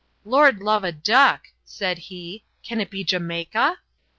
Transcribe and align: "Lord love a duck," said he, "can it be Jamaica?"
"Lord 0.25 0.61
love 0.63 0.83
a 0.83 0.91
duck," 0.91 1.49
said 1.63 1.99
he, 2.09 2.43
"can 2.63 2.81
it 2.81 2.89
be 2.89 3.03
Jamaica?" 3.03 3.77